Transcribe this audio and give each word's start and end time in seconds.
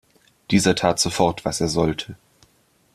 Dieser 0.49 0.73
tat 0.73 0.99
sofort, 0.99 1.45
was 1.45 1.61
er 1.61 1.67
sollte. 1.67 2.15